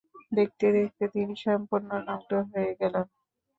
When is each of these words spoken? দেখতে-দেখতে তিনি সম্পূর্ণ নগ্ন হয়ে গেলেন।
দেখতে-দেখতে 0.31 1.03
তিনি 1.13 1.33
সম্পূর্ণ 1.45 1.89
নগ্ন 2.07 2.31
হয়ে 2.49 2.71
গেলেন। 2.79 3.05